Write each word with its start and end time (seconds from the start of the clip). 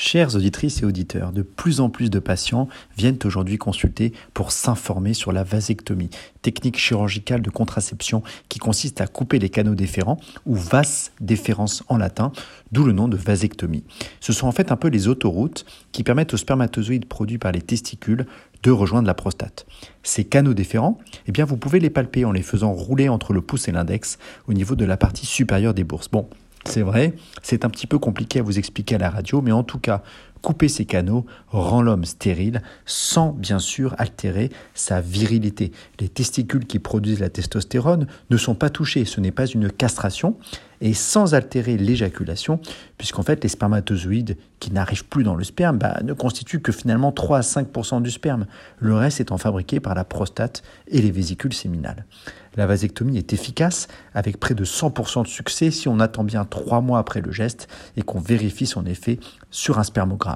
Chères 0.00 0.36
auditrices 0.36 0.80
et 0.80 0.84
auditeurs, 0.84 1.32
de 1.32 1.42
plus 1.42 1.80
en 1.80 1.90
plus 1.90 2.08
de 2.08 2.20
patients 2.20 2.68
viennent 2.96 3.18
aujourd'hui 3.24 3.58
consulter 3.58 4.12
pour 4.32 4.52
s'informer 4.52 5.12
sur 5.12 5.32
la 5.32 5.42
vasectomie, 5.42 6.10
technique 6.40 6.78
chirurgicale 6.78 7.42
de 7.42 7.50
contraception 7.50 8.22
qui 8.48 8.60
consiste 8.60 9.00
à 9.00 9.08
couper 9.08 9.40
les 9.40 9.48
canaux 9.48 9.74
déférents 9.74 10.20
ou 10.46 10.54
vas 10.54 11.10
déférence 11.20 11.82
en 11.88 11.96
latin, 11.96 12.30
d'où 12.70 12.84
le 12.84 12.92
nom 12.92 13.08
de 13.08 13.16
vasectomie. 13.16 13.82
Ce 14.20 14.32
sont 14.32 14.46
en 14.46 14.52
fait 14.52 14.70
un 14.70 14.76
peu 14.76 14.86
les 14.86 15.08
autoroutes 15.08 15.66
qui 15.90 16.04
permettent 16.04 16.32
aux 16.32 16.36
spermatozoïdes 16.36 17.06
produits 17.06 17.38
par 17.38 17.50
les 17.50 17.60
testicules 17.60 18.24
de 18.62 18.70
rejoindre 18.70 19.08
la 19.08 19.14
prostate. 19.14 19.66
Ces 20.04 20.22
canaux 20.22 20.54
déférents, 20.54 21.00
eh 21.26 21.32
bien 21.32 21.44
vous 21.44 21.56
pouvez 21.56 21.80
les 21.80 21.90
palper 21.90 22.24
en 22.24 22.30
les 22.30 22.42
faisant 22.42 22.72
rouler 22.72 23.08
entre 23.08 23.32
le 23.32 23.40
pouce 23.40 23.66
et 23.66 23.72
l'index 23.72 24.18
au 24.46 24.52
niveau 24.52 24.76
de 24.76 24.84
la 24.84 24.96
partie 24.96 25.26
supérieure 25.26 25.74
des 25.74 25.82
bourses. 25.82 26.08
Bon, 26.08 26.28
c'est 26.64 26.82
vrai, 26.82 27.14
c'est 27.42 27.64
un 27.64 27.70
petit 27.70 27.86
peu 27.86 27.98
compliqué 27.98 28.40
à 28.40 28.42
vous 28.42 28.58
expliquer 28.58 28.96
à 28.96 28.98
la 28.98 29.10
radio, 29.10 29.40
mais 29.40 29.52
en 29.52 29.62
tout 29.62 29.78
cas, 29.78 30.02
couper 30.42 30.68
ces 30.68 30.84
canaux 30.84 31.26
rend 31.48 31.82
l'homme 31.82 32.04
stérile 32.04 32.62
sans 32.86 33.32
bien 33.32 33.58
sûr 33.58 33.94
altérer 33.98 34.50
sa 34.74 35.00
virilité. 35.00 35.72
Les 36.00 36.08
testicules 36.08 36.66
qui 36.66 36.78
produisent 36.78 37.20
la 37.20 37.30
testostérone 37.30 38.06
ne 38.30 38.36
sont 38.36 38.54
pas 38.54 38.70
touchés, 38.70 39.04
ce 39.04 39.20
n'est 39.20 39.30
pas 39.30 39.46
une 39.46 39.70
castration, 39.70 40.36
et 40.80 40.94
sans 40.94 41.34
altérer 41.34 41.76
l'éjaculation, 41.76 42.60
puisqu'en 42.96 43.22
fait 43.22 43.42
les 43.42 43.48
spermatozoïdes 43.48 44.36
qui 44.60 44.72
n'arrivent 44.72 45.04
plus 45.04 45.24
dans 45.24 45.34
le 45.34 45.44
sperme 45.44 45.78
bah, 45.78 45.98
ne 46.04 46.12
constituent 46.12 46.60
que 46.60 46.72
finalement 46.72 47.12
3 47.12 47.38
à 47.38 47.40
5% 47.40 48.02
du 48.02 48.10
sperme, 48.10 48.46
le 48.78 48.94
reste 48.94 49.20
étant 49.20 49.38
fabriqué 49.38 49.80
par 49.80 49.94
la 49.94 50.04
prostate 50.04 50.62
et 50.88 51.00
les 51.02 51.10
vésicules 51.10 51.52
séminales. 51.52 52.06
La 52.56 52.66
vasectomie 52.66 53.18
est 53.18 53.32
efficace 53.32 53.88
avec 54.14 54.38
près 54.38 54.54
de 54.54 54.64
100% 54.64 55.22
de 55.22 55.28
succès 55.28 55.70
si 55.70 55.88
on 55.88 56.00
attend 56.00 56.24
bien 56.24 56.44
3 56.44 56.80
mois 56.80 56.98
après 56.98 57.20
le 57.20 57.32
geste 57.32 57.68
et 57.96 58.02
qu'on 58.02 58.20
vérifie 58.20 58.66
son 58.66 58.84
effet 58.86 59.18
sur 59.50 59.78
un 59.78 59.84
spermogramme. 59.84 60.27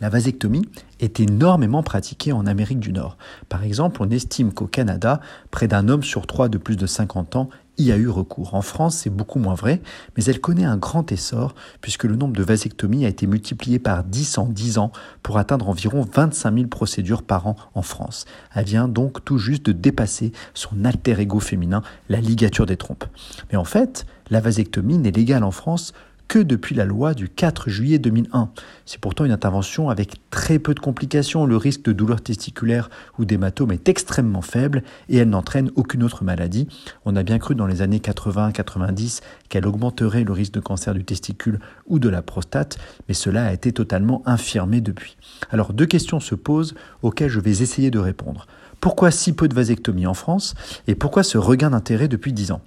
La 0.00 0.08
vasectomie 0.08 0.68
est 1.00 1.20
énormément 1.20 1.82
pratiquée 1.82 2.32
en 2.32 2.46
Amérique 2.46 2.80
du 2.80 2.92
Nord. 2.92 3.16
Par 3.48 3.62
exemple, 3.62 4.02
on 4.02 4.10
estime 4.10 4.52
qu'au 4.52 4.66
Canada, 4.66 5.20
près 5.50 5.68
d'un 5.68 5.88
homme 5.88 6.02
sur 6.02 6.26
trois 6.26 6.48
de 6.48 6.58
plus 6.58 6.76
de 6.76 6.86
50 6.86 7.36
ans 7.36 7.48
y 7.78 7.92
a 7.92 7.96
eu 7.96 8.08
recours. 8.08 8.54
En 8.54 8.62
France, 8.62 8.96
c'est 8.96 9.10
beaucoup 9.10 9.38
moins 9.38 9.54
vrai, 9.54 9.80
mais 10.16 10.24
elle 10.24 10.40
connaît 10.40 10.64
un 10.64 10.76
grand 10.76 11.10
essor 11.10 11.54
puisque 11.80 12.04
le 12.04 12.16
nombre 12.16 12.36
de 12.36 12.42
vasectomies 12.42 13.04
a 13.04 13.08
été 13.08 13.26
multiplié 13.26 13.78
par 13.78 14.04
10 14.04 14.38
en 14.38 14.46
10 14.46 14.78
ans 14.78 14.92
pour 15.22 15.38
atteindre 15.38 15.68
environ 15.68 16.06
25 16.12 16.54
000 16.54 16.66
procédures 16.68 17.22
par 17.22 17.46
an 17.46 17.56
en 17.74 17.82
France. 17.82 18.26
Elle 18.54 18.66
vient 18.66 18.88
donc 18.88 19.24
tout 19.24 19.38
juste 19.38 19.66
de 19.66 19.72
dépasser 19.72 20.32
son 20.54 20.84
alter 20.84 21.18
ego 21.18 21.40
féminin, 21.40 21.82
la 22.08 22.20
ligature 22.20 22.66
des 22.66 22.76
trompes. 22.76 23.06
Mais 23.50 23.56
en 23.56 23.64
fait, 23.64 24.06
la 24.30 24.40
vasectomie 24.40 24.98
n'est 24.98 25.10
légale 25.10 25.44
en 25.44 25.50
France 25.50 25.92
que 26.28 26.38
depuis 26.38 26.74
la 26.74 26.84
loi 26.84 27.14
du 27.14 27.28
4 27.28 27.70
juillet 27.70 27.98
2001. 27.98 28.50
C'est 28.86 29.00
pourtant 29.00 29.24
une 29.24 29.32
intervention 29.32 29.90
avec 29.90 30.16
très 30.30 30.58
peu 30.58 30.74
de 30.74 30.80
complications. 30.80 31.46
Le 31.46 31.56
risque 31.56 31.82
de 31.84 31.92
douleur 31.92 32.20
testiculaire 32.20 32.90
ou 33.18 33.24
d'hématome 33.24 33.72
est 33.72 33.88
extrêmement 33.88 34.42
faible 34.42 34.82
et 35.08 35.18
elle 35.18 35.30
n'entraîne 35.30 35.70
aucune 35.76 36.02
autre 36.02 36.24
maladie. 36.24 36.68
On 37.04 37.16
a 37.16 37.22
bien 37.22 37.38
cru 37.38 37.54
dans 37.54 37.66
les 37.66 37.82
années 37.82 37.98
80-90 37.98 39.20
qu'elle 39.48 39.66
augmenterait 39.66 40.24
le 40.24 40.32
risque 40.32 40.54
de 40.54 40.60
cancer 40.60 40.94
du 40.94 41.04
testicule 41.04 41.60
ou 41.86 41.98
de 41.98 42.08
la 42.08 42.22
prostate, 42.22 42.78
mais 43.08 43.14
cela 43.14 43.46
a 43.46 43.52
été 43.52 43.72
totalement 43.72 44.22
infirmé 44.26 44.80
depuis. 44.80 45.16
Alors 45.50 45.72
deux 45.72 45.86
questions 45.86 46.20
se 46.20 46.34
posent 46.34 46.74
auxquelles 47.02 47.30
je 47.30 47.40
vais 47.40 47.62
essayer 47.62 47.90
de 47.90 47.98
répondre. 47.98 48.46
Pourquoi 48.84 49.10
si 49.10 49.32
peu 49.32 49.48
de 49.48 49.54
vasectomie 49.54 50.06
en 50.06 50.12
France 50.12 50.54
et 50.86 50.94
pourquoi 50.94 51.22
ce 51.22 51.38
regain 51.38 51.70
d'intérêt 51.70 52.06
depuis 52.06 52.34
10 52.34 52.52
ans? 52.52 52.60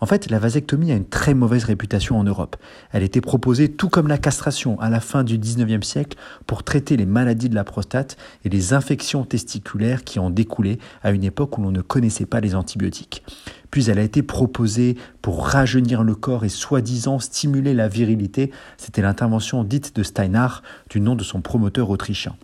En 0.00 0.06
fait, 0.06 0.30
la 0.30 0.38
vasectomie 0.38 0.92
a 0.92 0.94
une 0.94 1.08
très 1.08 1.34
mauvaise 1.34 1.64
réputation 1.64 2.16
en 2.16 2.22
Europe. 2.22 2.56
Était 3.04 3.20
proposée 3.20 3.70
tout 3.70 3.88
comme 3.88 4.08
la 4.08 4.18
castration 4.18 4.80
à 4.80 4.90
la 4.90 5.00
fin 5.00 5.24
du 5.24 5.38
19e 5.38 5.82
siècle 5.82 6.18
pour 6.46 6.62
traiter 6.62 6.96
les 6.96 7.06
maladies 7.06 7.48
de 7.48 7.54
la 7.54 7.64
prostate 7.64 8.16
et 8.44 8.48
les 8.48 8.72
infections 8.72 9.24
testiculaires 9.24 10.04
qui 10.04 10.18
en 10.18 10.30
découlaient 10.30 10.78
à 11.02 11.10
une 11.10 11.24
époque 11.24 11.58
où 11.58 11.62
l'on 11.62 11.70
ne 11.70 11.82
connaissait 11.82 12.26
pas 12.26 12.40
les 12.40 12.54
antibiotiques. 12.54 13.22
Puis 13.70 13.90
elle 13.90 13.98
a 13.98 14.02
été 14.02 14.22
proposée 14.22 14.96
pour 15.22 15.46
rajeunir 15.46 16.02
le 16.02 16.14
corps 16.14 16.44
et 16.44 16.48
soi-disant 16.48 17.18
stimuler 17.18 17.74
la 17.74 17.88
virilité. 17.88 18.50
C'était 18.76 19.02
l'intervention 19.02 19.64
dite 19.64 19.94
de 19.96 20.02
Steinach 20.02 20.62
du 20.90 21.00
nom 21.00 21.14
de 21.14 21.24
son 21.24 21.40
promoteur 21.40 21.90
autrichien. 21.90 22.36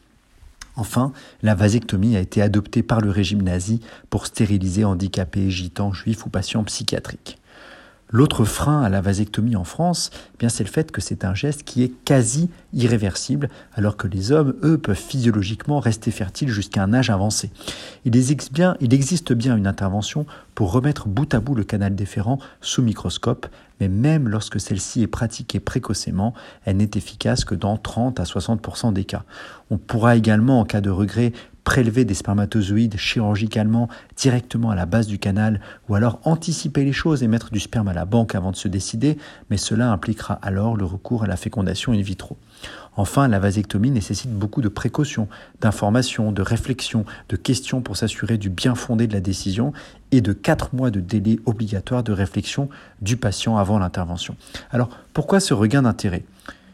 Enfin, 0.77 1.13
la 1.43 1.55
vasectomie 1.55 2.17
a 2.17 2.21
été 2.21 2.41
adoptée 2.43 2.83
par 2.83 3.01
le 3.01 3.11
régime 3.11 3.43
nazi 3.43 3.81
pour 4.09 4.27
stériliser 4.27 4.84
handicapés, 4.84 5.51
gitans, 5.51 5.93
juifs 5.93 6.25
ou 6.25 6.31
patients 6.31 6.65
psychiatriques. 6.65 7.40
L'autre 8.12 8.44
frein 8.44 8.82
à 8.82 8.88
la 8.88 9.00
vasectomie 9.00 9.54
en 9.54 9.65
France, 9.65 10.10
eh 10.34 10.38
bien 10.38 10.48
c'est 10.48 10.65
le 10.65 10.71
fait 10.71 10.91
que 10.91 11.00
c'est 11.00 11.25
un 11.25 11.34
geste 11.34 11.62
qui 11.62 11.84
est 11.84 11.93
quasi 12.04 12.50
irréversible, 12.72 13.48
alors 13.75 13.97
que 13.97 14.09
les 14.09 14.32
hommes, 14.32 14.54
eux, 14.65 14.78
peuvent 14.78 14.97
physiologiquement 14.97 15.78
rester 15.78 16.10
fertiles 16.10 16.48
jusqu'à 16.48 16.82
un 16.82 16.93
âge 16.93 17.10
avancé. 17.10 17.50
Il 18.04 18.16
existe, 18.16 18.53
bien, 18.53 18.76
il 18.81 18.93
existe 18.94 19.32
bien 19.32 19.56
une 19.56 19.69
intervention 19.69 20.26
pour 20.56 20.72
remettre 20.72 21.09
bout 21.09 21.32
à 21.32 21.41
bout 21.41 21.54
le 21.54 21.65
canal 21.65 21.94
déférent 21.94 22.38
sous 22.60 22.82
microscope, 22.82 23.47
mais 23.81 23.88
même 23.88 24.28
lorsque 24.28 24.60
celle-ci 24.60 25.03
est 25.03 25.06
pratiquée 25.06 25.60
précocement, 25.60 26.34
elle 26.65 26.77
n'est 26.77 26.91
efficace 26.94 27.44
que 27.44 27.54
dans 27.54 27.77
30 27.77 28.21
à 28.21 28.25
60% 28.25 28.92
des 28.92 29.04
cas. 29.04 29.25
On 29.71 29.78
pourra 29.78 30.16
également, 30.16 30.60
en 30.60 30.65
cas 30.65 30.81
de 30.81 30.91
regret, 30.91 31.32
prélever 31.71 32.05
des 32.05 32.15
spermatozoïdes 32.15 32.97
chirurgicalement 32.97 33.89
directement 34.17 34.71
à 34.71 34.75
la 34.75 34.87
base 34.87 35.07
du 35.07 35.21
canal, 35.21 35.61
ou 35.89 35.95
alors 35.95 36.19
anticiper 36.25 36.85
les 36.85 36.93
choses 36.93 37.23
et 37.23 37.29
mettre 37.29 37.53
du 37.53 37.61
sperme 37.61 37.87
à 37.87 37.93
la 37.93 38.07
banque 38.07 38.35
avant 38.35 38.51
de 38.51 38.57
se 38.57 38.67
décider, 38.67 39.17
mais 39.51 39.57
cela 39.57 39.93
impliquera 39.93 40.35
alors 40.43 40.77
le 40.77 40.85
recours 40.85 41.23
à 41.23 41.29
la 41.29 41.37
fécondation 41.37 41.93
in 41.93 42.01
vitro. 42.01 42.37
Enfin, 42.97 43.29
la 43.29 43.39
vasectomie 43.39 43.93
nécessite 43.93 44.33
beaucoup 44.33 44.63
de 44.63 44.69
précautions, 44.69 45.29
d'informations, 45.61 46.33
de 46.33 46.43
réflexions, 46.43 47.05
de 47.29 47.37
questions 47.37 47.83
pour 47.83 47.97
s'assurer 47.97 48.37
du 48.37 48.51
bien 48.51 48.75
fondé 48.75 49.07
de 49.07 49.13
la 49.13 49.21
décision 49.21 49.73
et 50.11 50.23
de 50.23 50.33
4 50.33 50.75
mois 50.75 50.91
de 50.91 50.99
délai 50.99 51.39
obligatoire 51.47 52.03
de 52.03 52.11
réflexion 52.11 52.69
du 53.01 53.17
patient 53.17 53.59
avant 53.59 53.79
l'intervention. 53.79 54.35
Alors, 54.73 54.89
pourquoi 55.13 55.39
ce 55.39 55.55
regain 55.55 55.83
d'intérêt? 55.83 56.25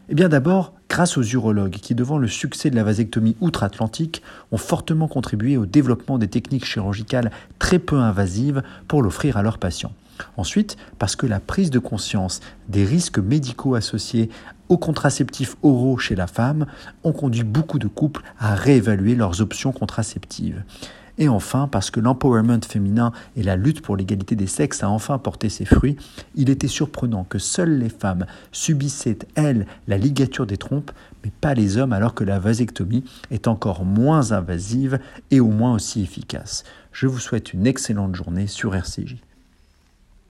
Eh 0.09 0.15
bien 0.15 0.31
d'abord, 0.31 0.73
grâce 0.89 1.17
aux 1.17 1.23
urologues 1.23 1.77
qui, 1.77 1.95
devant 1.95 2.19
le 2.19 2.29
succès 2.29 2.71
de 2.71 2.77
la 2.77 2.85
vasectomie 2.85 3.37
outre-Atlantique, 3.41 4.23
ont 4.53 4.59
fortement 4.59 5.09
contribué 5.09 5.57
au 5.57 5.67
développement 5.67 6.19
des 6.19 6.29
techniques 6.29 6.65
chirurgicales 6.65 7.31
très 7.59 7.79
peu 7.79 7.97
invasives 7.97 8.63
pour 8.89 9.03
l'offrir 9.03 9.37
à 9.37 9.43
leurs 9.43 9.59
patients. 9.59 9.93
Ensuite, 10.37 10.77
parce 10.99 11.17
que 11.17 11.27
la 11.27 11.41
prise 11.41 11.71
de 11.71 11.79
conscience 11.79 12.41
des 12.69 12.85
risques 12.85 13.19
médicaux 13.19 13.75
associés 13.75 14.31
aux 14.69 14.79
contraceptifs 14.79 15.57
oraux 15.63 15.99
chez 15.99 16.15
la 16.15 16.27
femme 16.27 16.67
ont 17.05 17.13
conduit 17.13 17.45
beaucoup 17.45 17.79
de 17.79 17.87
couples 17.87 18.23
à 18.39 18.55
réévaluer 18.55 19.15
leurs 19.15 19.41
options 19.41 19.73
contraceptives. 19.73 20.63
Et 21.19 21.29
enfin, 21.29 21.69
parce 21.69 21.91
que 21.91 22.01
l'empowerment 22.01 22.61
féminin 22.67 23.13
et 23.37 23.43
la 23.43 23.57
lutte 23.57 23.81
pour 23.81 23.97
l'égalité 23.97 24.37
des 24.37 24.47
sexes 24.47 24.83
a 24.83 24.91
enfin 24.91 25.19
porté 25.19 25.49
ses 25.49 25.65
fruits, 25.65 25.97
il 26.35 26.51
était 26.51 26.69
surprenant 26.69 27.25
que 27.25 27.39
seules 27.39 27.79
les 27.79 27.89
femmes 27.89 28.27
subissaient, 28.53 29.19
elles, 29.35 29.67
la 29.89 29.97
ligature 29.97 30.47
des 30.47 30.59
trompes, 30.59 30.93
mais 31.25 31.33
pas 31.41 31.55
les 31.55 31.79
hommes, 31.79 31.93
alors 31.93 32.15
que 32.15 32.25
la 32.25 32.39
vasectomie 32.39 33.05
est 33.31 33.49
encore 33.49 33.85
moins 33.85 34.33
invasive 34.33 34.99
et 35.31 35.41
au 35.41 35.49
moins 35.49 35.75
aussi 35.75 36.03
efficace. 36.03 36.65
Je 36.93 37.07
vous 37.07 37.19
souhaite 37.19 37.53
une 37.53 37.67
excellente 37.67 38.15
journée 38.15 38.47
sur 38.47 38.75
RCJ. 38.75 39.17